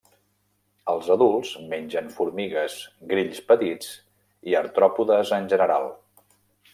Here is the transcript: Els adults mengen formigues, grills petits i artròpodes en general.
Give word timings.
Els 0.93 1.09
adults 1.15 1.49
mengen 1.73 2.07
formigues, 2.15 2.77
grills 3.11 3.41
petits 3.51 3.91
i 4.53 4.57
artròpodes 4.63 5.35
en 5.41 5.47
general. 5.53 5.87